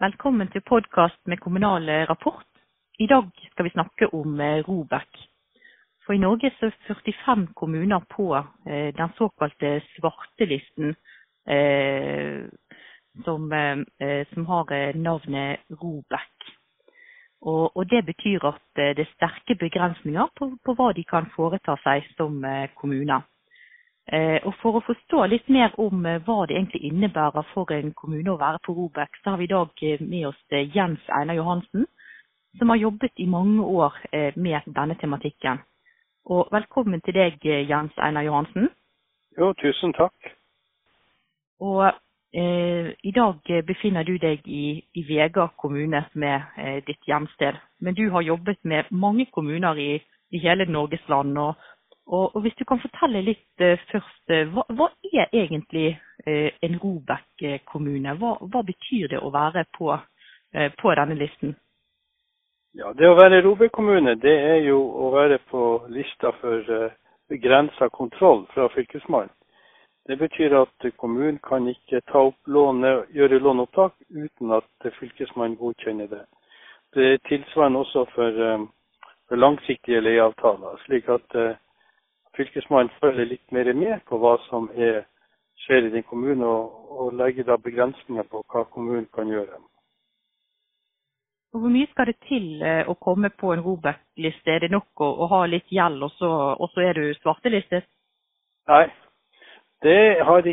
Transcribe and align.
Velkommen 0.00 0.48
til 0.48 0.62
podkast 0.64 1.18
med 1.28 1.36
Kommunal 1.44 1.84
Rapport. 2.08 2.46
I 2.98 3.06
dag 3.06 3.26
skal 3.50 3.64
vi 3.66 3.72
snakke 3.74 4.06
om 4.16 4.40
eh, 4.40 4.62
Robek. 4.68 5.18
For 6.06 6.16
i 6.16 6.18
Norge 6.18 6.48
er 6.48 6.70
45 6.86 7.46
kommuner 7.52 8.00
på 8.14 8.32
eh, 8.36 8.94
den 8.96 9.12
såkalte 9.18 9.82
svartelisten 9.90 10.94
eh, 11.44 12.48
som, 13.24 13.52
som, 14.32 14.46
har 14.46 14.96
navnet 14.96 15.60
Robek. 15.82 16.48
Og, 17.42 17.76
og, 17.76 17.90
Det 17.90 18.04
betyr 18.06 18.48
at 18.54 18.62
det 18.76 19.04
er 19.04 19.12
sterke 19.12 19.54
begrensninger 19.54 20.32
på, 20.38 20.48
på 20.64 20.78
hva 20.80 20.94
de 20.96 21.04
kan 21.04 21.28
foreta 21.36 21.76
seg 21.84 22.08
som 22.16 22.40
kommuner. 22.80 23.20
Eh, 24.12 24.40
og 24.42 24.56
For 24.58 24.74
å 24.74 24.82
forstå 24.82 25.22
litt 25.30 25.48
mer 25.54 25.74
om 25.78 26.02
eh, 26.06 26.18
hva 26.26 26.42
det 26.48 26.56
egentlig 26.56 26.88
innebærer 26.88 27.46
for 27.52 27.70
en 27.70 27.92
kommune 27.94 28.32
å 28.32 28.40
være 28.40 28.58
på 28.66 28.74
Robek, 28.74 29.20
så 29.22 29.30
har 29.30 29.38
vi 29.38 29.46
i 29.46 29.52
dag 29.52 29.84
eh, 29.86 30.02
med 30.02 30.26
oss 30.32 30.40
Jens 30.74 31.04
Einar 31.14 31.38
Johansen, 31.38 31.86
som 32.58 32.72
har 32.74 32.80
jobbet 32.80 33.22
i 33.22 33.28
mange 33.30 33.62
år 33.62 33.94
med 34.34 34.66
denne 34.66 34.96
tematikken. 34.98 35.60
Og 36.26 36.48
Velkommen 36.50 36.98
til 37.06 37.14
deg, 37.14 37.38
Jens 37.70 37.94
Einar 38.02 38.26
Johansen. 38.26 38.66
Jo, 39.38 39.52
tusen 39.62 39.94
takk. 39.94 40.32
Og 41.62 41.86
eh, 42.34 42.90
I 42.90 43.12
dag 43.14 43.46
befinner 43.66 44.02
du 44.02 44.16
deg 44.18 44.42
i, 44.50 44.80
i 44.94 45.04
Vega 45.06 45.46
kommune, 45.56 46.02
som 46.10 46.26
er 46.26 46.50
eh, 46.58 46.80
ditt 46.86 47.06
hjemsted. 47.06 47.62
Men 47.78 47.94
du 47.94 48.08
har 48.10 48.26
jobbet 48.26 48.58
med 48.64 48.90
mange 48.90 49.28
kommuner 49.30 49.78
i, 49.78 49.92
i 50.34 50.42
hele 50.42 50.66
Norges 50.66 51.06
land. 51.08 51.38
og 51.38 51.54
og, 52.10 52.36
og, 52.36 52.40
Hvis 52.42 52.54
du 52.58 52.64
kan 52.64 52.80
fortelle 52.82 53.22
litt 53.22 53.62
uh, 53.62 53.78
først, 53.92 54.22
uh, 54.34 54.46
hva, 54.54 54.64
hva, 54.74 54.88
er 55.14 55.30
egentlig 55.32 55.92
uh, 56.26 56.50
en 56.66 56.78
Robek-kommune? 56.82 58.14
Hva, 58.18 58.32
hva, 58.50 58.62
betyr 58.66 59.12
det 59.12 59.20
å 59.22 59.30
være 59.34 59.64
på, 59.78 59.92
på, 60.82 60.94
denne 60.98 61.18
listen? 61.18 61.54
Ja, 62.74 62.90
Det 62.98 63.06
å 63.06 63.18
være 63.18 63.42
Robek-kommune, 63.46 64.16
det 64.18 64.34
er 64.54 64.58
jo 64.66 64.80
å 64.80 65.12
være 65.14 65.38
på 65.50 65.62
lista 65.94 66.34
for 66.40 66.90
begrensa 67.30 67.88
kontroll 67.94 68.44
fra 68.54 68.66
Fylkesmannen. 68.74 69.30
Det 70.08 70.16
betyr 70.18 70.56
at 70.58 70.90
kommunen 70.98 71.38
kan 71.46 71.68
ikke 71.70 72.00
ta 72.10 72.24
opp 72.32 72.50
låne, 72.50 73.04
gjøre 73.14 73.38
låneopptak 73.38 73.94
uten 74.10 74.54
at 74.56 74.90
Fylkesmannen 74.98 75.58
godkjenner 75.60 76.10
det. 76.10 76.24
Det 76.94 77.10
er 77.12 77.26
tilsvarende 77.28 77.84
også 77.84 78.06
for, 78.14 78.38
for 79.28 79.38
langsiktige 79.38 80.00
leieavtaler. 80.02 80.80
slik 80.86 81.06
at 81.08 81.36
Fylkesmannen 82.40 82.92
følger 83.00 83.26
litt 83.28 83.52
mer 83.52 83.68
med 83.76 84.00
på 84.08 84.16
hva 84.16 84.38
som 84.48 84.70
er, 84.72 85.02
skjer 85.60 85.90
i 85.90 85.92
din 85.92 86.06
kommune, 86.08 86.46
og, 86.46 86.86
og 86.88 87.10
legger 87.18 87.44
da 87.50 87.58
begrensninger 87.60 88.24
på 88.32 88.40
hva 88.48 88.62
kommunen 88.72 89.04
kan 89.12 89.28
gjøre. 89.28 89.58
Hvor 91.52 91.68
mye 91.68 91.88
skal 91.90 92.08
det 92.08 92.16
til 92.28 92.62
eh, 92.62 92.88
å 92.88 92.94
komme 92.96 93.28
på 93.42 93.50
en 93.52 93.60
Robek-liste? 93.64 94.54
Er 94.54 94.64
det 94.64 94.70
nok 94.72 95.02
å, 95.04 95.08
å, 95.20 95.28
ha 95.34 95.40
litt 95.52 95.68
gjeld, 95.68 96.00
og 96.06 96.14
så, 96.16 96.30
og 96.56 96.72
så 96.72 96.86
er 96.86 96.96
du 96.96 97.10
svartelistet? 97.18 97.84
Nei, 98.70 98.86
det 99.84 99.98
har, 100.24 100.46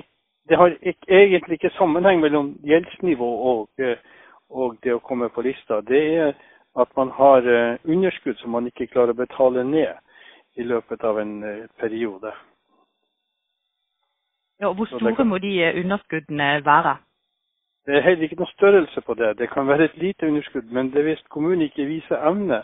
det 0.49 0.59
har 0.59 0.75
ikke, 0.81 1.07
egentlig 1.21 1.59
ikke 1.61 1.75
sammenheng 1.77 2.19
mellom 2.25 2.55
gjeldsnivå 2.67 3.29
og, 3.51 3.69
eh, 3.79 4.01
og, 4.49 4.75
det 4.83 4.97
å 4.97 5.03
komme 5.07 5.29
på 5.31 5.45
lista. 5.47 5.79
Det 5.87 6.03
er 6.17 6.35
at 6.81 6.91
man 6.99 7.15
har 7.15 7.47
eh, 7.47 7.79
underskudd 7.87 8.41
som 8.41 8.57
man 8.57 8.67
ikke 8.67 8.89
klarer 8.91 9.15
å 9.15 9.21
betale 9.21 9.63
ned 9.63 10.03
i 10.57 10.63
løpet 10.63 11.03
av 11.03 11.19
en 11.19 11.43
eh, 11.43 11.65
periode. 11.79 12.31
Ja, 14.59 14.73
Hvor 14.73 14.85
store 14.85 15.25
må 15.25 15.37
de 15.37 15.63
eh, 15.63 15.83
underskuddene 15.83 16.65
være? 16.65 16.97
Det 17.85 17.95
er 17.95 18.01
heller 18.01 18.23
ikke 18.23 18.39
noe 18.41 18.51
størrelse 18.51 19.01
på 19.01 19.13
det. 19.13 19.37
Det 19.37 19.49
kan 19.49 19.67
være 19.67 19.85
et 19.85 19.97
lite 19.97 20.27
underskudd, 20.27 20.71
men 20.71 20.91
det 20.91 21.03
hvis 21.03 21.23
kommunen 21.29 21.61
ikke 21.61 21.85
viser 21.85 22.25
evne 22.29 22.63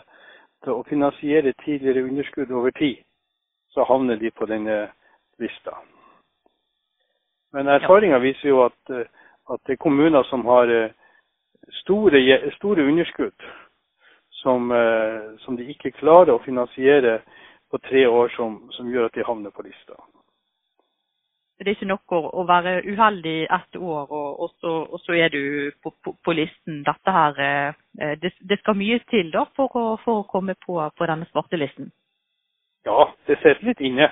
til 0.64 0.72
å 0.72 0.84
finansiere 0.88 1.54
tidligere 1.64 2.04
underskudd 2.04 2.50
over 2.50 2.70
tid, 2.70 2.96
så 3.70 3.86
havner 3.88 4.16
de 4.16 4.30
på 4.30 4.46
denne 4.46 4.88
lista. 5.38 5.78
Men 7.52 7.70
erfaringa 7.70 8.18
viser 8.18 8.48
jo 8.48 8.64
at, 8.66 8.80
eh, 8.90 9.06
at, 9.50 9.60
det 9.66 9.78
er 9.78 9.84
kommuner 9.86 10.22
som 10.22 10.44
har 10.50 10.90
store, 11.70 12.20
store 12.58 12.84
underskudd, 12.84 13.48
som, 14.42 14.72
som 15.38 15.56
de 15.56 15.64
ikke 15.72 15.94
klarer 15.96 16.34
å 16.34 16.42
finansiere 16.44 17.20
på 17.74 17.78
tre 17.78 18.06
år 18.06 18.28
som, 18.36 18.60
som, 18.70 18.86
gjør 18.86 19.08
at 19.08 19.16
de 19.18 19.24
havner 19.26 19.50
på 19.50 19.64
lista. 19.66 19.96
Det 21.58 21.66
er 21.66 21.74
ikke 21.74 21.88
nok 21.90 22.12
å, 22.14 22.20
å 22.38 22.44
være 22.46 22.74
uheldig 22.86 23.48
ett 23.56 23.78
år, 23.78 24.04
og, 24.14 24.28
og, 24.44 24.52
så, 24.62 24.74
og 24.86 25.02
så, 25.02 25.16
er 25.18 25.32
du 25.34 25.72
på, 25.82 25.90
på, 26.04 26.12
på 26.22 26.34
listen. 26.38 26.84
Dette 26.86 27.14
her, 27.16 27.40
eh, 27.42 28.12
det, 28.22 28.30
det, 28.46 28.60
skal 28.62 28.78
mye 28.78 29.00
til 29.10 29.32
da 29.34 29.42
for 29.58 29.74
å, 29.80 29.84
for 30.04 30.22
å 30.22 30.28
komme 30.30 30.54
på, 30.66 30.76
på 30.98 31.08
denne 31.10 31.26
svartelisten? 31.32 31.90
Ja, 32.86 33.08
det 33.26 33.40
sitter 33.42 33.66
litt 33.66 33.82
inne. 33.82 34.10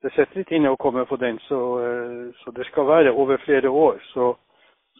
Det 0.00 0.14
sitter 0.14 0.40
litt 0.40 0.54
inne 0.56 0.72
å 0.72 0.80
komme 0.80 1.04
på 1.08 1.20
den, 1.20 1.40
så, 1.44 1.60
eh, 1.84 2.24
så 2.40 2.56
det 2.56 2.68
skal 2.70 2.88
være 2.88 3.12
over 3.12 3.40
flere 3.44 3.68
år 3.68 4.00
så, 4.14 4.32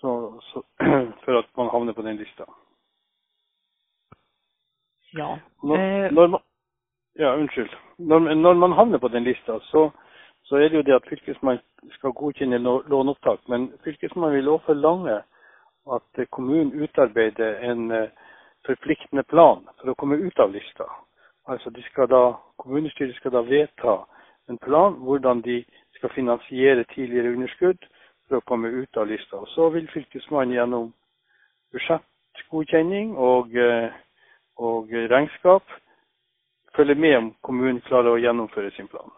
for 1.24 1.40
at 1.40 1.48
man 1.56 1.72
havner 1.72 1.96
på 1.96 2.04
den 2.04 2.20
lista. 2.20 2.48
Ja. 5.16 5.38
Når, 5.64 5.76
eh, 5.80 6.12
når, 6.12 6.36
man, 6.36 6.48
ja, 7.20 7.34
unnskyld. 7.36 7.70
Når, 7.98 8.34
når, 8.34 8.54
man 8.54 8.72
havner 8.72 8.98
på 8.98 9.08
den 9.08 9.24
lista, 9.24 9.58
så, 9.62 9.90
så, 10.44 10.56
er 10.56 10.68
det 10.68 10.76
jo 10.76 10.82
det 10.82 10.94
at 10.94 11.08
fylkesmannen 11.08 11.62
skal 11.96 12.12
godkjenne 12.12 12.58
låneopptak. 12.92 13.40
Men 13.48 13.72
fylkesmannen 13.84 14.36
vil 14.36 14.48
også 14.48 14.66
forlange 14.66 15.18
at 15.96 16.30
kommunen 16.30 16.72
utarbeider 16.82 17.58
en 17.70 17.90
uh, 17.90 18.08
forpliktende 18.66 19.22
plan 19.22 19.66
for 19.80 19.92
å 19.92 19.98
komme 20.00 20.16
ut 20.16 20.40
av 20.40 20.52
lista. 20.52 20.86
Altså 21.48 21.70
da, 21.70 22.22
Kommunestyret 22.60 23.16
skal 23.16 23.32
da 23.32 23.42
vedta 23.42 24.04
en 24.48 24.58
plan 24.58 24.92
hvordan 24.92 25.40
de 25.42 25.64
skal 25.96 26.12
finansiere 26.14 26.84
tidligere 26.94 27.32
underskudd 27.32 27.84
for 28.28 28.38
å 28.38 28.46
komme 28.46 28.68
ut 28.68 28.96
av 28.96 29.08
lista. 29.08 29.36
Og 29.36 29.48
Så 29.48 29.68
vil 29.68 29.88
fylkesmannen 29.92 30.54
gjennom 30.54 30.92
budsjettgodkjenning 31.72 33.16
og, 33.16 33.52
uh, 33.56 33.92
og 34.56 34.88
regnskap 34.92 35.64
følge 36.76 36.94
med 36.94 37.16
om 37.16 37.34
kommunen 37.42 37.80
klarer 37.80 38.14
å 38.14 38.20
gjennomføre 38.20 38.70
sin 38.76 38.88
plan. 38.88 39.10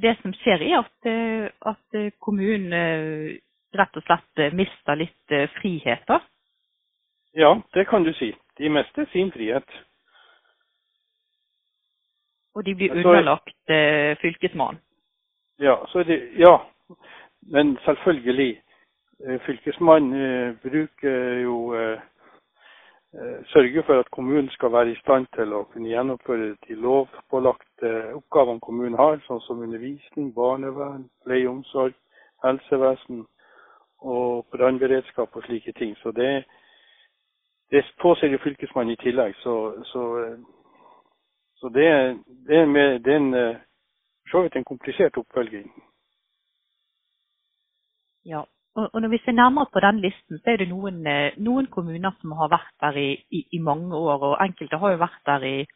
Det 0.00 0.14
som 0.22 0.32
skjer 0.32 0.62
er 0.64 0.78
at, 0.78 1.08
eh, 1.08 1.48
at 1.68 1.96
eh, 1.98 2.12
kommunen 2.20 2.72
eh, 2.72 3.38
rett 3.76 3.96
og 3.96 4.04
slett 4.06 4.54
mister 4.56 4.96
litt 4.96 5.34
friheter? 5.58 6.24
Ja, 7.36 7.54
det 7.74 7.86
kan 7.88 8.04
du 8.04 8.12
si. 8.12 8.32
De 8.58 8.68
mister 8.68 9.06
sin 9.12 9.32
frihet. 9.32 9.68
Og 12.54 12.64
de 12.64 12.74
blir 12.76 12.92
underlagt 12.92 13.54
så, 13.66 14.16
fylkesmannen? 14.20 14.80
Ja, 15.58 15.78
det, 16.06 16.18
ja, 16.36 16.58
men 17.40 17.78
selvfølgelig. 17.84 18.60
Fylkesmannen 19.46 20.58
bruker 20.62 21.40
jo 21.40 21.56
Eh, 21.76 21.98
sørge 23.52 23.82
for 23.86 24.00
at 24.00 24.10
kommunen 24.10 24.48
skal 24.50 24.72
være 24.72 24.92
i 24.92 25.00
stand 25.00 25.26
til 25.36 25.52
å 25.52 25.64
kunne 25.72 25.90
gjennomføre 25.90 26.54
de 26.68 26.74
lovpålagte 26.80 27.90
oppgavene 28.16 28.60
kommunen 28.64 28.96
har, 28.96 29.20
sånn 29.26 29.42
som 29.44 29.60
undervisning, 29.60 30.30
barnevern, 30.34 31.04
pleie 31.24 31.44
og 31.48 31.58
omsorg, 31.58 31.94
helsevesen 32.44 33.26
og 34.00 34.46
brannberedskap 34.54 35.36
og 35.36 35.44
slike 35.44 35.72
ting. 35.76 35.92
Så 36.02 36.12
det, 36.16 36.44
det 37.70 37.84
påser 38.02 38.32
jo 38.32 38.40
Fylkesmannen 38.42 38.96
i 38.96 39.02
tillegg. 39.02 39.36
Så, 39.44 39.56
så, 39.92 40.06
så 41.60 41.68
det, 41.68 41.86
det, 42.48 42.56
er 42.56 42.66
med, 42.66 43.00
det 43.04 43.20
eh, 43.20 43.60
for 44.24 44.38
så 44.38 44.42
vidt 44.42 44.56
en 44.56 44.64
komplisert 44.64 45.16
oppfølging. 45.16 45.68
Ja, 48.24 48.44
og 48.74 49.00
Når 49.00 49.08
vi 49.08 49.18
ser 49.24 49.32
nærmere 49.32 49.66
på 49.72 49.80
den 49.80 50.00
listen, 50.00 50.38
så 50.38 50.50
er 50.50 50.56
det 50.56 50.68
noen, 50.68 51.06
eh, 51.06 51.32
noen 51.36 51.66
kommuner 51.66 52.12
som 52.20 52.32
har 52.32 52.48
vært 52.48 52.74
der 52.80 52.96
i, 52.96 53.10
i, 53.30 53.46
i, 53.52 53.58
mange 53.58 53.96
år. 53.96 54.22
Og 54.22 54.38
enkelte 54.40 54.78
har 54.80 54.90
jo 54.92 55.02
vært 55.02 55.20
der 55.26 55.44
i, 55.44 55.66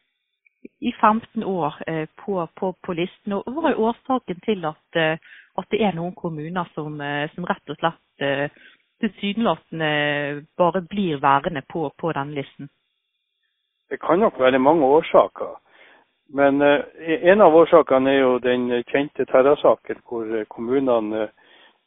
i 0.81 0.93
15 1.01 1.45
år 1.45 1.77
eh, 1.87 2.07
på, 2.25 2.47
på, 2.57 2.73
på, 2.87 2.93
listen. 2.93 3.33
Og 3.33 3.45
Hva 3.53 3.71
er 3.71 3.83
årsaken 3.89 4.41
til 4.49 4.65
at, 4.65 4.87
eh, 4.97 5.19
at 5.59 5.69
det 5.71 5.83
er 5.85 5.93
noen 5.93 6.15
kommuner 6.15 6.73
som, 6.75 6.97
som 7.35 7.45
rett 7.45 7.71
og 7.73 7.79
slett 7.81 8.51
tilsynelatende 9.01 9.89
bare 10.57 10.81
blir 10.81 11.21
værende 11.21 11.63
på, 11.69 11.91
på 11.99 12.13
den 12.17 12.33
listen? 12.33 12.69
Det 13.91 14.01
kan 14.01 14.19
nok 14.19 14.41
være 14.41 14.59
mange 14.59 14.85
årsaker. 14.85 15.57
Men 16.29 16.63
en 16.63 17.41
av 17.41 17.55
årsakene 17.55 18.11
er 18.11 18.21
jo 18.21 18.39
den 18.43 18.71
kjente 18.89 19.25
Terra-saken, 19.29 20.01
hvor 20.09 20.33
kommunene 20.49 21.29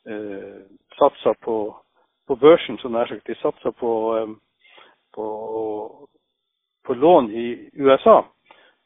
eh, 0.07 0.61
satsa 0.97 1.33
på, 1.33 1.75
på, 2.27 2.35
børsen, 2.35 2.77
som 2.77 2.91
nær 2.91 3.07
sagt. 3.07 3.27
De 3.27 3.35
satsa 3.35 3.71
på, 3.71 3.91
på, 5.15 5.27
på, 6.85 6.93
lån 6.93 7.31
i 7.31 7.69
USA, 7.73 8.23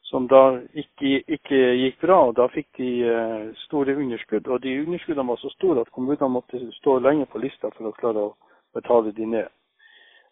som 0.02 0.28
da 0.28 0.60
ikke, 0.74 1.22
ikke, 1.28 1.60
gikk 1.82 2.00
bra. 2.00 2.20
og 2.28 2.36
Da 2.36 2.48
fikk 2.52 2.68
de 2.78 2.90
eh, 3.08 3.50
store 3.66 3.96
underskudd. 3.96 4.48
Og 4.48 4.62
de 4.62 4.80
underskuddene 4.86 5.28
var 5.28 5.42
så 5.42 5.52
store 5.56 5.80
at 5.80 5.92
kommunene 5.92 6.28
måtte 6.28 6.60
stå 6.80 6.98
lenge 6.98 7.26
på 7.26 7.42
lista 7.42 7.70
for 7.76 7.90
å 7.90 7.98
klare 7.98 8.28
å 8.30 8.34
betale 8.74 9.12
de 9.12 9.26
ned. 9.26 9.52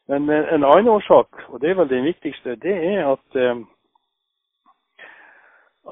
Men 0.08 0.30
en 0.30 0.64
annen 0.64 0.88
årsak, 0.88 1.44
og 1.48 1.60
det 1.60 1.70
er 1.70 1.78
vel 1.78 1.88
den 1.88 2.04
viktigste, 2.04 2.56
det 2.58 2.74
er 2.74 3.06
at, 3.06 3.36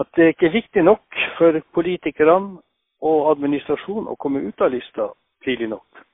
at 0.00 0.08
det 0.16 0.32
ikke 0.32 0.48
er 0.48 0.56
viktig 0.56 0.82
nok 0.82 1.20
for 1.38 1.60
politikerne 1.74 2.58
og 3.06 3.30
administrasjonen 3.30 4.10
å 4.10 4.18
komme 4.20 4.42
ut 4.44 4.60
av 4.60 4.74
lista 4.74 5.08
tidlig 5.44 5.68
nok. 5.68 6.04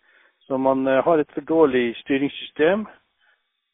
Så 0.47 0.59
man 0.59 0.87
har 0.87 1.19
et 1.19 1.33
for 1.35 1.41
dårlig 1.41 1.97
styringssystem. 1.97 2.87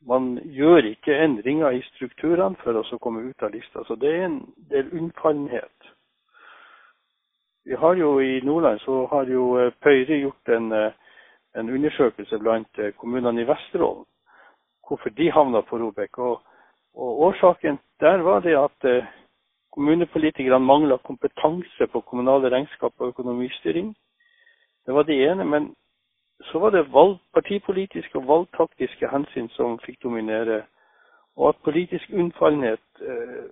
Man 0.08 0.38
gjør 0.44 0.88
ikke 0.88 1.18
endringer 1.24 1.70
i 1.70 1.82
strukturene 1.92 2.56
for 2.62 2.80
å 2.80 2.98
komme 2.98 3.22
ut 3.28 3.42
av 3.42 3.52
lista. 3.52 3.84
Så 3.86 3.94
det 3.94 4.10
er 4.10 4.24
en 4.26 4.40
del 4.70 4.88
unnfallenhet. 4.92 5.90
Vi 7.64 7.76
har 7.78 7.94
jo 7.94 8.20
I 8.20 8.40
Nordland 8.44 8.80
så 8.80 9.06
har 9.06 9.28
jo 9.30 9.70
Pøyre 9.82 10.16
gjort 10.18 10.48
en, 10.48 10.72
en 11.54 11.70
undersøkelse 11.70 12.38
blant 12.38 12.80
kommunene 12.96 13.44
i 13.44 13.46
Vesterålen 13.46 14.08
hvorfor 14.92 15.10
de 15.10 15.30
havna 15.30 15.62
på 15.62 15.78
Robek. 15.78 16.18
Og, 16.18 16.42
og, 16.94 17.10
Årsaken 17.26 17.78
der 18.00 18.22
var 18.28 18.40
det 18.40 18.56
at 18.58 18.84
eh, 18.84 19.04
kommunepolitikerne 19.72 20.64
mangla 20.64 20.96
kompetanse 20.96 21.86
på 21.92 22.00
kommunale 22.00 22.50
regnskap 22.50 22.92
og 22.98 23.08
økonomistyring. 23.08 23.94
Det 24.86 24.94
var 24.94 25.02
det 25.02 25.18
ene. 25.30 25.44
Men 25.44 25.74
så 26.50 26.58
var 26.58 26.70
det 26.70 26.92
valg, 26.92 27.18
partipolitiske 27.34 28.18
og 28.18 28.26
valgtaktiske 28.26 29.08
hensyn 29.08 29.48
som 29.48 29.78
fikk 29.86 30.02
dominere. 30.02 30.62
Og 31.36 31.48
at 31.48 31.64
politisk 31.64 32.10
unnfallenhet 32.12 32.86
eh, 33.00 33.44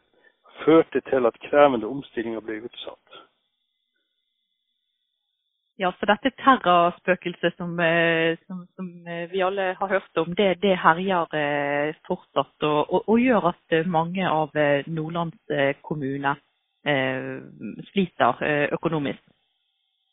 førte 0.64 1.00
til 1.00 1.26
at 1.26 1.40
krevende 1.50 1.86
omstillinger 1.86 2.40
ble 2.40 2.62
utsatt. 2.66 3.20
Ja, 5.80 5.92
så 5.96 6.04
dette 6.10 6.30
terrorspøkelset 6.42 7.54
som, 7.56 7.78
eh, 7.80 8.36
som, 8.46 8.66
som, 8.76 8.88
eh, 9.08 9.30
vi 9.32 9.40
alle 9.40 9.74
har 9.78 9.88
hørt 9.88 10.16
om, 10.16 10.34
det, 10.36 10.62
det 10.62 10.76
herjer 10.76 11.36
eh, 11.40 11.94
fortsatt. 12.06 12.56
Og, 12.62 12.92
og, 12.92 13.08
og, 13.08 13.20
gjør 13.20 13.48
at 13.54 13.86
mange 13.86 14.28
av 14.28 14.52
Nordlands 14.86 15.80
kommuner 15.82 16.36
eh, 16.84 17.40
sliter 17.92 18.44
økonomisk. 18.76 19.22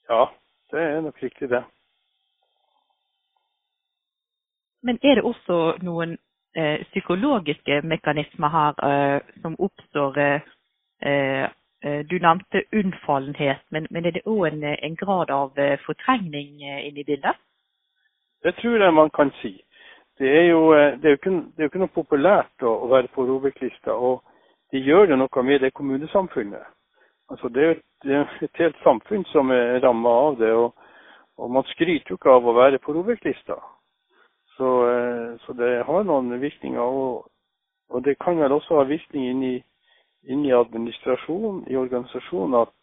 Ja, 0.10 0.30
det 0.72 0.82
er 0.82 1.02
nok 1.02 1.24
riktig 1.24 1.50
det. 1.50 1.64
Men 4.84 5.00
er 5.04 5.16
det 5.16 5.24
også 5.24 5.78
noen 5.84 6.18
eh, 6.56 6.84
psykologiske 6.92 7.82
mekanismer 7.84 8.54
her 8.54 8.84
eh, 8.90 9.22
som 9.42 9.56
oppstår 9.60 10.20
Eh, 11.84 12.06
du 12.10 12.20
nevnte 12.20 12.64
unnfallenhet, 12.74 13.62
men, 13.70 13.88
men 13.90 14.06
er 14.06 14.12
det 14.12 14.26
òg 14.26 14.48
en, 14.48 14.64
en, 14.64 14.96
grad 14.98 15.30
av 15.30 15.60
eh, 15.62 15.78
fortrengning 15.86 16.64
eh, 16.64 16.88
inne 16.88 17.04
i 17.04 17.06
bildet? 17.06 17.38
Det 18.44 18.56
tror 18.58 18.82
jeg 18.82 18.94
man 18.94 19.10
kan 19.14 19.32
si. 19.42 19.54
Det 20.18 20.30
er 20.40 20.48
jo, 20.50 20.74
det 20.74 21.06
er 21.06 21.14
jo, 21.14 21.20
ikke, 21.20 21.30
det 21.30 21.62
er 21.62 21.68
jo 21.68 21.70
ikke, 21.70 21.84
noe 21.84 21.94
populært 21.94 22.66
å, 22.66 22.74
å 22.82 22.90
være 22.90 23.12
på 23.14 23.28
Robek-lista. 23.28 23.94
Og 23.94 24.24
de 24.74 24.82
gjør 24.82 25.12
jo 25.12 25.20
noe 25.22 25.44
med 25.46 25.62
det 25.62 25.76
kommunesamfunnet. 25.78 26.66
Altså 27.30 27.50
det, 27.50 27.64
er, 27.64 27.80
det 28.04 28.16
er 28.16 28.44
et 28.46 28.62
helt 28.62 28.78
samfunn 28.84 29.26
som 29.34 29.52
er 29.52 29.82
ramma 29.84 30.14
av 30.28 30.38
det. 30.40 30.52
Og, 30.56 30.74
og, 31.38 31.50
man 31.52 31.66
skryter 31.74 32.14
jo 32.14 32.20
ikke 32.20 32.36
av 32.36 32.48
å 32.48 32.56
være 32.58 32.80
på 32.84 32.96
Robek-lista. 32.96 33.60
Så, 34.58 34.70
så, 35.46 35.54
det 35.54 35.84
har 35.86 36.06
noen 36.08 36.32
virkninger. 36.42 36.82
Og, 36.82 37.28
og 37.90 38.06
det 38.06 38.18
kan 38.24 38.40
vel 38.40 38.56
også 38.58 38.80
ha 38.80 38.88
virkning 38.90 39.28
inn 39.32 39.44
i 39.44 39.58
inn 40.28 40.46
i 40.46 40.54
administrasjonen, 40.54 41.64
i 41.72 41.76
organisasjonen, 41.76 42.62
at 42.62 42.74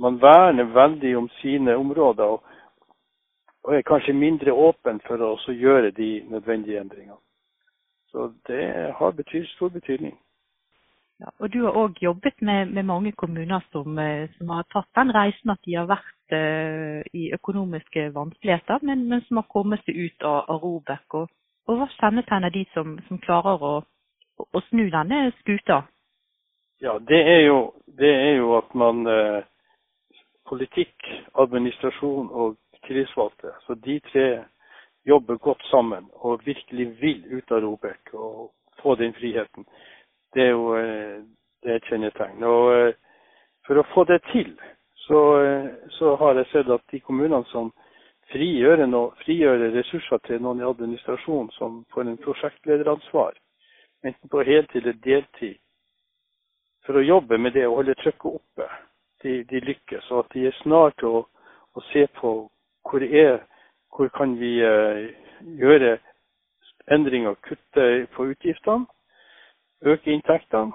man 0.00 0.18
verner 0.20 0.64
veldig 0.72 1.16
om 1.18 1.28
sine 1.40 1.76
områder. 1.76 2.24
Og, 2.24 2.42
og 3.64 3.74
er 3.74 3.82
kanskje 3.82 4.14
mindre 4.16 4.52
åpen 4.52 5.00
for 5.06 5.20
å 5.20 5.34
gjøre 5.52 5.90
de 5.96 6.10
nødvendige 6.30 6.80
endringene. 6.80 7.20
Så 8.12 8.30
det 8.48 8.92
har 8.96 9.12
betyr, 9.12 9.44
stor 9.56 9.72
betydning. 9.74 10.14
Ja, 11.20 11.30
og 11.40 11.52
Du 11.52 11.62
har 11.64 11.76
òg 11.80 11.96
jobbet 12.02 12.42
med, 12.42 12.72
med, 12.76 12.82
mange 12.84 13.12
kommuner 13.12 13.60
som, 13.72 13.98
eh, 13.98 14.28
som, 14.36 14.48
har 14.48 14.66
tatt 14.72 14.88
den 14.98 15.14
reisen 15.16 15.50
at 15.50 15.62
de 15.64 15.76
har 15.78 15.86
vært 15.88 16.34
uh, 16.36 17.00
i 17.16 17.30
økonomiske 17.32 18.10
vanskeligheter, 18.12 18.82
men, 18.82 19.06
men, 19.08 19.22
som 19.24 19.40
har 19.40 19.46
kommet 19.48 19.84
seg 19.86 19.96
ut 19.96 20.26
av, 20.28 20.44
av 20.52 20.60
Robek. 20.60 21.06
Og, 21.14 21.30
og 21.66 21.78
Hva 21.80 21.88
kjennetegner 21.94 22.52
de 22.52 22.66
som, 22.74 22.98
som 23.08 23.20
klarer 23.24 23.64
å, 23.64 23.72
å, 24.44 24.62
snu 24.68 24.90
denne 24.92 25.30
skuta? 25.40 25.86
Ja, 26.84 26.98
det 26.98 27.22
er 27.22 27.42
jo, 27.46 27.58
det 27.86 28.12
er 28.12 28.34
jo 28.42 28.52
at 28.58 28.74
man 28.74 29.06
eh, 29.08 29.40
Politikk, 30.46 31.02
administrasjon 31.42 32.28
og 32.30 32.58
tillitsvalgte, 32.86 33.50
så 33.64 33.74
de 33.82 33.96
tre 34.12 34.26
jobber 35.08 35.40
godt 35.42 35.64
sammen 35.72 36.04
og 36.22 36.44
virkelig 36.46 36.86
vil 37.00 37.24
ut 37.32 37.50
av 37.50 37.64
Robek 37.64 38.12
og 38.14 38.52
få 38.78 38.94
den 39.00 39.14
friheten. 39.16 39.66
Det 40.36 40.44
er 40.44 40.52
jo 40.52 40.74
eh, 40.76 41.22
det 41.64 41.72
er 41.72 41.80
et 41.80 41.88
kjennetegn. 41.90 42.42
Og 42.44 42.72
eh, 42.76 42.94
For 43.66 43.80
å 43.80 43.88
få 43.94 44.04
det 44.06 44.20
til, 44.30 44.52
så, 45.06 45.20
eh, 45.42 45.68
så, 45.96 46.14
har 46.20 46.36
jeg 46.38 46.50
sett 46.52 46.68
at 46.70 46.84
de 46.92 47.00
kommunene 47.00 47.42
som 47.50 47.72
frigjør, 48.30 48.84
no, 48.86 49.08
frigjør 49.24 49.64
ressurser 49.74 50.20
til 50.26 50.42
noen 50.42 50.60
i 50.60 50.68
administrasjonen 50.68 51.50
som 51.56 51.80
får 51.94 52.06
en 52.06 52.20
prosjektlederansvar, 52.22 53.38
enten 54.04 54.30
på 54.30 54.44
heltid 54.46 54.84
eller 54.84 55.00
deltid, 55.02 55.56
for 56.86 57.00
å 57.00 57.06
jobbe 57.06 57.38
med 57.42 57.56
det 57.56 57.66
å 57.66 57.74
holde 57.78 57.96
trykket 58.02 58.38
oppe, 58.38 58.68
de, 59.24 59.40
de 59.50 59.62
lykkes. 59.66 60.10
Og 60.12 60.24
at 60.24 60.34
de 60.36 60.46
er 60.46 60.58
snart 60.60 61.02
å, 61.06 61.24
å, 61.26 61.84
se 61.90 62.04
på 62.20 62.34
hvor, 62.86 63.02
er, 63.02 63.40
hvor 63.94 64.12
kan 64.14 64.36
vi 64.38 64.52
uh, 64.62 65.08
gjøre 65.58 65.96
endringer, 66.94 67.34
kutte 67.42 67.88
på 68.14 68.28
utgiftene, 68.30 68.86
øke 69.82 70.12
inntektene. 70.12 70.72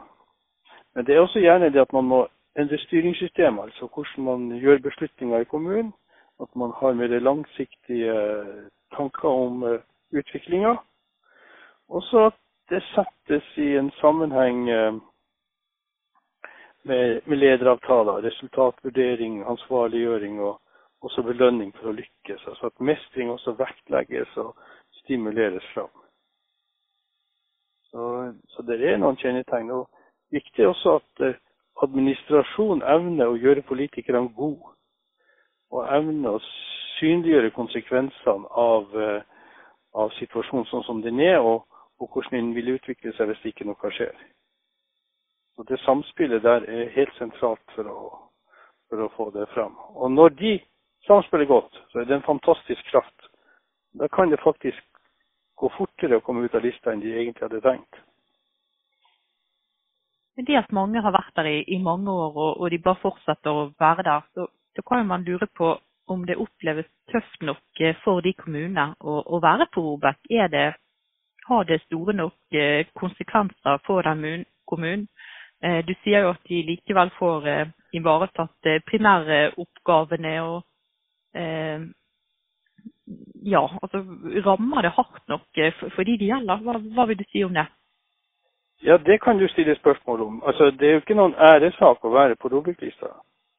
Men 0.95 1.05
det 1.05 1.15
er 1.15 1.19
også 1.19 1.39
gjerne 1.39 1.73
det 1.73 1.81
at 1.81 1.93
man 1.93 2.03
må 2.03 2.27
endre 2.59 2.77
styringssystemet, 2.77 3.63
altså 3.63 3.87
hvordan 3.93 4.25
man 4.25 4.59
gjør 4.59 4.77
beslutninger 4.77 5.39
i 5.39 5.43
kommunen. 5.43 5.93
At 6.41 6.55
man 6.55 6.71
har 6.79 6.93
mer 6.93 7.19
langsiktige 7.19 8.13
tanker 8.95 9.29
om 9.29 9.63
uh, 9.63 9.79
utviklinga. 10.11 10.75
Og 11.89 12.03
så 12.03 12.25
at 12.25 12.33
det 12.69 12.83
settes 12.83 13.57
i 13.57 13.75
en 13.77 13.91
sammenheng 13.91 14.69
uh, 14.69 14.93
med, 16.83 17.21
med 17.25 17.37
lederavtaler, 17.37 18.23
resultatvurdering, 18.23 19.43
ansvarliggjøring 19.49 20.41
og 20.41 20.61
også 21.01 21.23
belønning 21.23 21.73
for 21.77 21.91
å 21.91 21.97
lykkes. 21.97 22.47
Altså 22.47 22.71
at 22.71 22.85
mestring 22.89 23.31
også 23.31 23.55
vektlegges 23.59 24.37
og 24.37 24.55
stimuleres 25.03 25.65
fram. 25.73 26.00
Så, 27.91 28.33
så 28.47 28.63
det 28.67 28.79
er 28.87 28.99
noen 28.99 29.19
kjennetegn. 29.19 29.71
Og 29.75 29.89
viktig 30.31 30.67
også 30.67 30.97
at 30.99 31.25
eh, 31.27 31.39
administrasjon 31.83 32.83
evner 32.87 33.31
å 33.31 33.39
gjøre 33.39 33.65
politikerne 33.67 34.31
gode. 34.37 34.73
Og 35.71 35.87
evner 35.87 36.37
å 36.37 36.43
synliggjøre 36.99 37.53
konsekvensene 37.55 38.51
av, 38.63 38.95
eh, 38.95 39.21
av 39.95 40.11
situasjonen 40.19 40.67
sånn 40.71 40.85
som 40.87 41.01
den 41.03 41.19
er, 41.23 41.39
og, 41.39 41.65
og 41.99 42.09
hvordan 42.11 42.37
den 42.37 42.53
vil 42.55 42.75
utvikle 42.75 43.13
seg 43.17 43.31
hvis 43.31 43.51
ikke 43.51 43.67
noe 43.67 43.95
skjer. 43.95 44.15
Og 45.59 45.67
Det 45.67 45.79
samspillet 45.85 46.43
der 46.43 46.63
er 46.65 46.93
helt 46.95 47.13
sentralt 47.19 47.73
for 47.75 47.87
å, 47.91 47.97
for 48.89 49.03
å 49.03 49.09
få 49.17 49.29
det 49.35 49.49
fram. 49.53 49.75
Og 49.93 50.11
når 50.11 50.37
de 50.39 50.53
samspiller 51.07 51.45
godt, 51.49 51.75
så 51.91 52.01
er 52.01 52.07
det 52.09 52.15
en 52.17 52.29
fantastisk 52.29 52.87
kraft. 52.89 53.27
Da 53.99 54.07
kan 54.07 54.31
det 54.31 54.39
faktisk 54.43 54.90
gå 55.61 55.69
fortere 55.77 56.17
å 56.17 56.25
komme 56.25 56.45
ut 56.45 56.55
av 56.57 56.65
lista 56.65 56.91
enn 56.91 57.03
de 57.03 57.13
egentlig 57.13 57.45
hadde 57.45 57.61
tenkt. 57.65 57.99
Men 60.35 60.47
det 60.47 60.57
at 60.57 60.73
mange 60.73 61.01
har 61.03 61.13
vært 61.13 61.35
der 61.37 61.49
i, 61.49 61.57
i 61.75 61.77
mange 61.83 62.11
år, 62.11 62.31
og, 62.33 62.51
og, 62.61 62.67
de 62.71 62.79
bare 62.81 63.01
fortsetter 63.03 63.51
å 63.51 63.69
være 63.79 64.05
der, 64.07 64.27
så, 64.33 64.47
så 64.75 64.83
kan 64.87 65.05
man 65.07 65.25
lure 65.27 65.47
på 65.57 65.75
om 66.11 66.23
det 66.27 66.39
oppleves 66.39 66.87
tøft 67.11 67.43
nok 67.45 67.81
eh, 67.83 67.97
for 68.03 68.23
de 68.25 68.33
kommunene 68.39 68.91
å, 68.99 69.19
å 69.21 69.41
være 69.43 69.67
på 69.73 69.83
Robek. 69.85 70.17
Er 70.31 70.49
det, 70.51 70.65
har 71.47 71.67
det 71.67 71.81
store 71.85 72.15
nok 72.17 72.57
eh, 72.57 72.87
konsekvenser 72.97 73.83
for 73.85 74.07
den 74.07 74.47
kommunen? 74.65 75.07
Eh, 75.61 75.83
du 75.85 75.93
sier 76.01 76.25
jo 76.25 76.33
at 76.33 76.41
de 76.49 76.63
likevel 76.71 77.13
får 77.19 77.47
ivaretatt 77.93 78.71
primæroppgavene 78.87 80.35
og 80.47 80.61
ja, 83.43 83.61
altså 83.81 84.03
rammer 84.45 84.81
det 84.81 84.91
hardt 84.95 85.27
nok 85.27 85.61
for 85.95 86.03
de 86.03 86.17
det 86.17 86.29
gjelder? 86.29 86.63
Hva, 86.63 86.77
hva, 86.95 87.05
vil 87.09 87.19
du 87.19 87.25
si 87.31 87.43
om 87.43 87.53
det? 87.53 87.67
Ja, 88.83 88.97
det 88.97 89.21
kan 89.21 89.37
du 89.37 89.47
stille 89.47 89.75
spørsmål 89.75 90.21
om. 90.21 90.43
Altså, 90.45 90.71
Det 90.71 90.87
er 90.87 90.91
jo 90.91 91.03
ikke 91.03 91.19
noen 91.19 91.35
æresak 91.35 92.05
å 92.05 92.13
være 92.13 92.35
på 92.35 92.49
ROBEK-lista. 92.49 93.13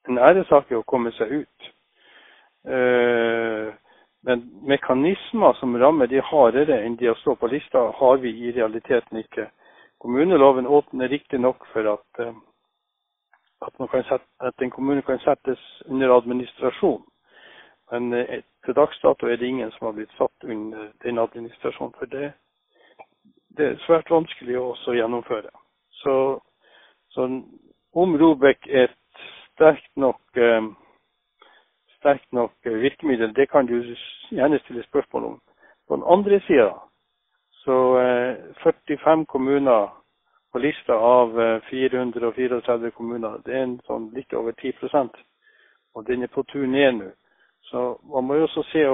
En 0.09 0.19
æresak 0.19 0.71
er 0.71 0.81
å 0.81 0.87
komme 0.87 1.13
seg 1.19 1.33
ut. 1.43 1.73
Uh, 2.67 3.75
men 4.23 4.43
mekanismer 4.63 5.53
som 5.59 5.77
rammer 5.77 6.07
de 6.07 6.21
hardere 6.23 6.79
enn 6.85 6.95
de 6.97 7.11
å 7.11 7.19
stå 7.19 7.35
på 7.39 7.51
lista, 7.51 7.89
har 7.99 8.21
vi 8.23 8.31
i 8.31 8.53
realiteten 8.55 9.19
ikke. 9.19 9.49
Kommuneloven 10.03 10.67
åpner 10.67 11.11
riktignok 11.11 11.67
for 11.73 11.89
at, 11.95 12.21
eh, 12.23 12.35
at, 13.67 13.75
sette, 13.79 14.27
at, 14.41 14.63
en 14.63 14.71
kommune 14.71 15.03
kan 15.03 15.19
settes 15.23 15.59
under 15.87 16.17
administrasjon. 16.17 17.03
Men 17.91 18.13
eh, 18.13 18.43
til 18.65 18.75
dags 18.75 18.99
dato 19.03 19.27
er 19.27 19.37
det 19.37 19.47
ingen 19.47 19.71
som 19.71 19.87
har 19.87 19.93
blitt 19.97 20.13
satt 20.19 20.45
under 20.45 20.89
den 21.03 21.19
administrasjonen. 21.19 21.95
For 21.99 22.07
det, 22.07 22.33
det 23.57 23.67
er 23.67 23.83
svært 23.87 24.11
vanskelig 24.11 24.59
å 24.61 24.95
gjennomføre. 24.95 25.51
Så, 26.03 26.15
så 27.11 27.27
om 27.93 28.17
Robek 28.17 28.67
er 28.69 28.89
et 28.91 29.25
sterkt 29.53 29.91
nok, 29.97 30.21
eh, 30.37 30.69
sterkt 31.99 32.33
nok 32.33 32.55
virkemiddel, 32.65 33.35
det 33.35 33.51
kan 33.51 33.67
du 33.67 33.83
gjerne 34.31 34.59
stille 34.65 34.85
spørsmål 34.87 35.25
om. 35.25 35.41
På 35.89 35.97
den 35.97 36.07
andre 36.07 36.41
sida 36.47 36.71
så 37.65 37.99
eh, 37.99 38.37
45 38.63 39.27
kommuner 39.27 39.91
på 40.53 40.59
lista 40.59 40.93
av 40.93 41.61
434 41.71 42.87
eh, 42.87 42.91
kommuner, 42.93 43.39
det 43.45 43.55
er 43.55 43.67
en 43.67 43.79
sånn 43.87 44.11
litt 44.15 44.35
over 44.35 44.53
10 44.53 44.73
Og 45.95 46.07
den 46.07 46.23
er 46.23 46.27
på 46.27 46.43
tur 46.43 46.67
ned 46.67 46.95
nå. 46.95 47.11
Så 47.73 47.99
man 48.15 48.25
må 48.25 48.35
jo 48.35 48.49
også 48.49 48.63
se 48.69 48.85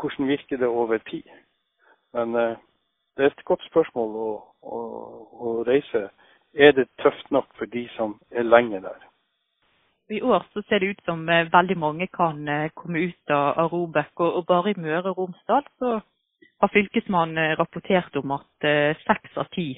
hvordan 0.00 0.28
virker 0.28 0.56
det 0.56 0.66
over 0.66 0.98
tid. 0.98 1.22
Men 2.14 2.34
eh, 2.34 2.56
det 3.16 3.24
er 3.24 3.32
et 3.32 3.44
godt 3.44 3.64
spørsmål 3.70 4.16
å, 4.16 4.30
å, 4.62 4.78
å, 5.46 5.52
reise. 5.68 6.08
Er 6.54 6.72
det 6.72 6.88
tøft 7.02 7.30
nok 7.30 7.48
for 7.58 7.68
de 7.68 7.84
som 7.96 8.16
er 8.30 8.48
lenge 8.48 8.80
der? 8.80 9.04
I 10.08 10.22
år 10.22 10.46
så 10.52 10.62
ser 10.68 10.80
det 10.80 10.94
ut 10.94 11.02
som 11.04 11.28
eh, 11.28 11.48
veldig 11.52 11.78
mange 11.78 12.08
kan 12.16 12.48
eh, 12.48 12.70
komme 12.74 13.04
ut 13.08 13.34
av 13.36 13.72
Robek. 13.72 14.14
Og, 14.16 14.38
og 14.40 14.46
bare 14.48 14.72
i 14.72 14.80
Møre 14.80 15.12
og 15.12 15.18
Romsdal 15.18 15.68
så 15.78 15.98
har 16.60 16.72
Fylkesmannen 16.72 17.58
rapportert 17.60 18.16
om 18.16 18.32
at 18.38 18.66
seks 19.04 19.36
av 19.36 19.50
ti 19.52 19.74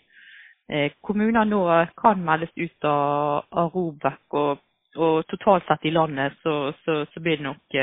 kommuner 1.03 1.49
nå 1.49 1.63
kan 1.99 2.21
meldes 2.23 2.53
ut 2.55 2.87
av, 2.87 3.49
av 3.51 3.75
Robek. 3.75 4.23
Og, 4.31 4.61
og, 4.95 5.25
totalt 5.27 5.67
sett 5.67 5.89
i 5.91 5.95
landet 5.97 6.37
så, 6.45 6.55
så, 6.85 7.01
så 7.11 7.23
blir 7.25 7.41
det 7.41 7.49
nok 7.49 7.79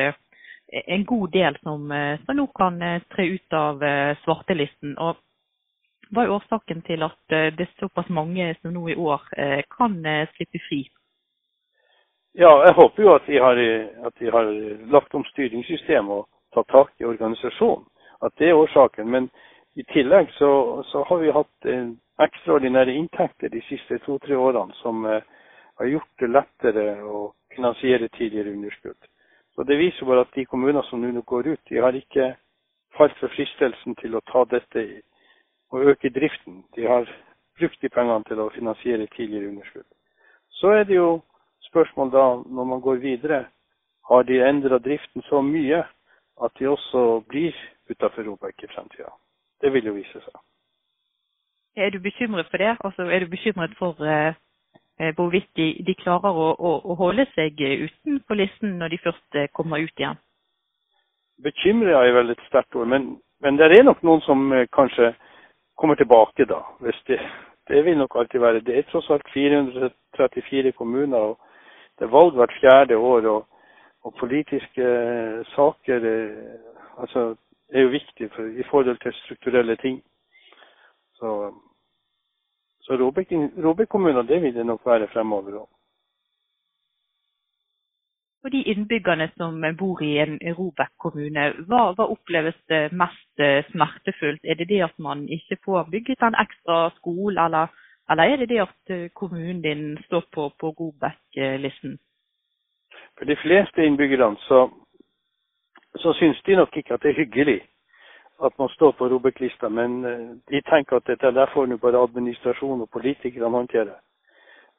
en 0.67 1.05
god 1.05 1.31
del 1.31 1.57
som, 1.61 1.91
som 2.25 2.37
nå 2.37 2.45
kan 2.57 2.79
tre 3.13 3.25
ut 3.37 3.53
av 3.53 3.83
svartelisten. 4.23 4.95
Og 4.97 5.19
hva 6.13 6.25
er 6.25 6.33
årsaken 6.35 6.83
til 6.85 7.03
at 7.05 7.33
eh, 7.33 7.51
det 7.55 7.65
er 7.65 7.79
såpass 7.79 8.09
mange 8.13 8.53
som 8.61 8.73
nå 8.73 8.87
i 8.93 8.95
år 8.95 9.23
eh, 9.37 9.61
kan 9.77 9.97
eh, 10.05 10.27
slippe 10.35 10.61
fri? 10.67 10.83
Ja, 12.35 12.51
jeg 12.67 12.75
håper 12.77 13.03
jo 13.03 13.13
at 13.15 13.27
de 13.27 13.39
har, 13.39 13.59
at 14.07 14.15
de 14.19 14.31
har 14.31 14.49
lagt 14.91 15.15
om 15.15 15.23
styringssystemet 15.31 16.11
og 16.11 16.27
tatt 16.53 16.67
tak 16.67 16.91
i 16.99 17.07
organisasjonen. 17.07 17.85
At 18.21 18.35
det 18.39 18.49
er 18.49 18.59
årsaken. 18.59 19.07
Men 19.11 19.29
i 19.79 19.83
tillegg 19.93 20.33
så, 20.35 20.83
så 20.91 21.03
har 21.07 21.21
vi 21.23 21.31
hatt 21.31 21.69
ekstraordinære 22.27 22.91
inntekter 22.91 23.51
de 23.53 23.61
siste 23.69 24.01
to-tre 24.03 24.35
årene 24.35 24.75
som 24.81 25.03
har 25.05 25.87
gjort 25.87 26.11
det 26.19 26.31
lettere 26.31 26.85
å 27.07 27.29
finansiere 27.55 28.11
tidligere 28.17 28.51
underskudd. 28.51 28.99
Så 29.55 29.63
Det 29.63 29.77
viser 29.77 30.05
bare 30.05 30.21
at 30.21 30.35
de 30.35 30.45
kommuner 30.45 30.81
som 30.81 30.99
nå 30.99 31.21
går 31.21 31.47
ut, 31.47 31.59
de 31.69 31.77
har 31.77 31.95
ikke 31.95 32.35
falt 32.97 33.17
for 33.19 33.31
fristelsen 33.35 33.95
til 33.95 34.15
å 34.15 34.23
ta 34.31 34.43
dette 34.51 35.01
og 35.71 35.85
øke 35.91 36.09
driften. 36.09 36.63
De 36.75 36.87
har 36.87 37.07
brukt 37.59 37.81
de 37.81 37.89
pengene 37.89 38.23
til 38.27 38.39
å 38.39 38.49
finansiere 38.55 39.07
tidligere 39.15 39.49
underskudd. 39.49 39.87
Så 40.49 40.67
er 40.67 40.83
det 40.83 40.95
jo 40.95 41.21
spørsmål 41.69 42.11
da, 42.11 42.25
når 42.45 42.63
man 42.63 42.81
går 42.81 42.95
videre, 42.95 43.45
har 44.09 44.23
de 44.23 44.41
endra 44.43 44.77
driften 44.77 45.23
så 45.29 45.41
mye 45.41 45.83
at 46.43 46.51
de 46.59 46.67
også 46.67 47.23
blir 47.29 47.55
utafor 47.89 48.23
Robek 48.23 48.63
i 48.63 48.67
fremtida? 48.67 49.11
Det 49.61 49.73
vil 49.73 49.85
jo 49.85 49.95
vise 49.95 50.21
seg. 50.21 50.35
Er 51.75 51.89
du 51.89 51.99
bekymret 51.99 52.47
for 52.51 52.57
det? 52.57 52.77
Altså, 52.83 53.01
er 53.01 53.19
du 53.19 53.29
bekymret 53.29 53.75
for 53.79 53.99
eh, 54.03 54.35
hvorvidt 55.15 55.49
de, 55.55 55.67
de 55.87 55.95
klarer 55.99 56.31
å, 56.31 56.51
å, 56.55 56.71
å, 56.83 56.95
holde 56.95 57.25
seg 57.33 57.59
utenfor 57.59 58.39
listen 58.39 58.77
når 58.79 58.93
de 58.93 59.01
først 59.03 59.39
eh, 59.39 59.49
kommer 59.53 59.83
ut 59.83 59.99
igjen? 59.99 60.19
Bekymret 61.43 61.97
er 61.99 62.13
vel 62.15 62.31
et 62.31 62.45
sterkt 62.47 62.75
ord, 62.75 62.87
men, 62.87 63.17
men 63.43 63.57
det 63.59 63.67
er 63.71 63.83
nok 63.83 64.03
noen 64.07 64.23
som 64.23 64.45
eh, 64.55 64.67
kanskje 64.71 65.11
kommer 65.75 65.99
tilbake, 65.99 66.47
da. 66.47 66.61
Det, 66.79 67.19
det 67.67 67.83
vil 67.85 67.97
nok 67.97 68.15
alltid 68.15 68.39
være. 68.39 68.63
Det 68.63 68.77
er 68.77 68.87
tross 68.91 69.09
alt 69.11 69.27
434 69.33 70.71
kommuner. 70.71 71.17
og 71.17 71.39
Det 71.99 72.07
er 72.07 72.15
valg 72.15 72.39
hvert 72.39 72.55
fjerde 72.61 72.95
år. 72.95 73.27
og, 73.27 73.45
og 74.05 74.13
politiske 74.19 74.85
eh, 74.85 75.45
saker 75.55 76.03
eh, 76.05 76.57
altså, 77.01 77.35
er 77.73 77.81
jo 77.81 77.87
viktig 77.87 78.29
for, 78.35 78.43
i 78.43 78.63
forhold 78.71 78.97
til 79.01 79.13
strukturelle 79.13 79.75
ting. 79.75 80.03
Så, 81.15 81.53
så 82.85 82.93
Robek-kommuner, 83.63 84.21
det 84.21 84.41
vil 84.41 84.53
det 84.55 84.65
nok 84.65 84.85
være 84.85 85.07
fremover 85.13 85.57
òg. 85.61 85.69
For 88.41 88.53
de 88.53 88.61
innbyggerne 88.61 89.25
som 89.37 89.63
bor 89.77 90.03
i 90.05 90.11
en 90.21 90.35
Robek 90.57 90.91
kommune, 91.01 91.45
hva, 91.65 91.79
hva, 91.97 92.05
oppleves 92.13 92.57
det 92.69 92.91
mest 92.93 93.41
eh, 93.41 93.65
smertefullt? 93.71 94.43
Er 94.45 94.59
det 94.59 94.67
det 94.69 94.83
at 94.85 94.99
man 95.01 95.23
ikke 95.37 95.57
får 95.65 95.89
bygget 95.95 96.21
en 96.21 96.37
ekstra 96.43 96.91
skole, 96.99 97.45
eller, 97.45 97.73
eller 98.09 98.23
er 98.23 98.37
det 98.37 98.49
det 98.49 98.61
at 98.67 98.93
eh, 98.93 99.09
kommunen 99.15 99.63
din 99.65 99.97
står 100.05 100.27
på, 100.35 100.51
på 100.59 100.69
Robek-listen? 100.79 101.97
For 103.17 103.25
de 103.25 103.37
fleste 103.41 103.85
innbyggerne 103.85 104.37
så, 104.45 104.69
så 105.97 106.13
syns 106.13 106.41
de 106.45 106.61
nok 106.61 106.77
ikke 106.77 106.93
at 106.93 107.01
det 107.01 107.15
er 107.15 107.21
hyggelig 107.23 107.61
at 108.43 108.57
man 108.59 108.69
står 108.69 108.91
på 108.91 109.07
Robek-lista, 109.07 109.69
men 109.69 110.05
eh, 110.05 110.29
de 110.51 110.61
tenker 110.61 110.97
at 110.97 111.07
dette 111.07 111.31
der 111.31 111.51
får 111.53 111.77
bare 111.77 112.03
administrasjon 112.03 112.81
og 112.81 112.89
politikerne 112.89 113.49
håndtere. 113.49 113.95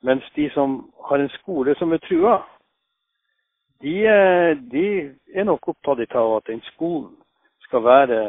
Mens 0.02 0.24
de 0.36 0.50
som 0.50 0.92
har 1.08 1.18
en 1.18 1.32
skole 1.38 1.74
som 1.78 1.92
er 1.92 1.98
trua, 1.98 2.42
de, 3.80 3.94
eh, 4.06 4.56
de, 4.72 5.14
er 5.34 5.44
nok 5.44 5.68
opptatt 5.68 6.14
av 6.14 6.36
at 6.36 6.46
den 6.46 6.60
skolen 6.72 7.16
skal 7.60 7.84
være, 7.84 8.20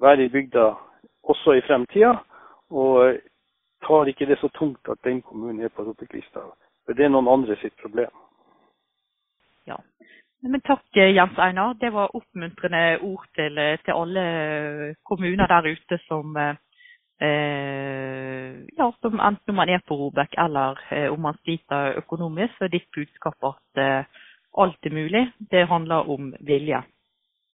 være 0.00 0.24
i 0.24 0.28
bygda 0.28 0.74
også 1.22 1.52
i 1.52 1.62
fremtida. 1.66 2.16
Og 2.70 3.18
tar 3.86 4.08
ikke 4.08 4.26
det 4.26 4.38
så 4.40 4.48
tungt 4.48 4.88
at 4.88 4.98
den 5.04 5.22
kommunen 5.22 5.64
er 5.64 5.68
på 5.68 5.82
ROBEK-lista. 5.82 6.40
For 6.84 6.92
det 6.92 7.04
er 7.04 7.12
noen 7.12 7.28
andre 7.28 7.56
sitt 7.60 7.76
problem. 7.82 8.10
Ja. 9.66 9.76
Men 10.44 10.60
takk 10.60 10.84
Jens 10.92 11.38
Einar. 11.38 11.74
Det 11.80 11.90
var 11.92 12.12
oppmuntrende 12.16 12.98
ord 13.00 13.24
til, 13.34 13.56
til 13.84 13.96
alle 13.96 14.94
kommuner 15.08 15.48
der 15.48 15.70
ute 15.72 15.98
som 16.04 16.36
eh, 16.36 16.56
ja, 18.76 18.92
som 19.00 19.20
enten 19.20 19.56
man 19.56 19.68
er 19.72 19.80
på 19.88 19.96
Robek 19.96 20.36
eller 20.38 20.78
eh, 20.90 21.08
om 21.12 21.20
man 21.20 21.38
sliter 21.42 21.96
økonomisk, 22.02 22.58
så 22.58 22.64
er 22.66 22.74
ditt 22.74 22.90
budskap 22.96 23.48
at 23.54 23.80
eh, 23.80 24.04
alt 24.58 24.86
er 24.86 24.94
mulig. 24.94 25.24
Det 25.50 25.68
handler 25.68 26.10
om 26.10 26.34
vilje. 26.40 26.82